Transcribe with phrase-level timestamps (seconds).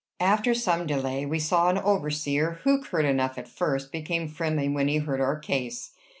[0.19, 4.87] After some delay, we saw an overseer, who, curt enough at first, became friendly when
[4.87, 5.91] he heard our case.